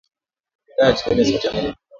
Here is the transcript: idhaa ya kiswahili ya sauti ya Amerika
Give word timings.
idhaa 0.73 0.85
ya 0.87 0.93
kiswahili 0.93 1.21
ya 1.21 1.27
sauti 1.41 1.47
ya 1.47 1.53
Amerika 1.61 1.77